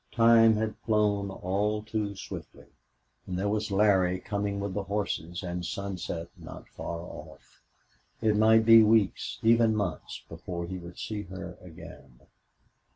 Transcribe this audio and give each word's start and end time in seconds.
Time 0.11 0.55
had 0.55 0.75
flown 0.79 1.29
all 1.29 1.83
too 1.83 2.15
swiftly, 2.15 2.65
and 3.27 3.37
there 3.37 3.47
was 3.47 3.69
Larry 3.69 4.19
coming 4.19 4.59
with 4.59 4.73
the 4.73 4.81
horses 4.81 5.43
and 5.43 5.63
sunset 5.63 6.27
not 6.35 6.67
far 6.69 7.01
off. 7.01 7.61
It 8.19 8.35
might 8.35 8.65
be 8.65 8.81
weeks, 8.81 9.37
even 9.43 9.75
months, 9.75 10.23
before 10.27 10.65
he 10.65 10.79
would 10.79 10.97
see 10.97 11.21
her 11.25 11.55
again. 11.61 12.19